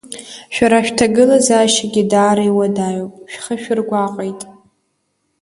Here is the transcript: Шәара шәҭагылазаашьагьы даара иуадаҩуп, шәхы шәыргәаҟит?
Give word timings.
Шәара 0.53 0.85
шәҭагылазаашьагьы 0.85 2.03
даара 2.11 2.43
иуадаҩуп, 2.49 3.13
шәхы 3.31 3.55
шәыргәаҟит? 3.61 4.41